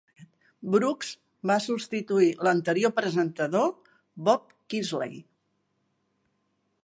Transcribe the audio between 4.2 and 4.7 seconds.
Bob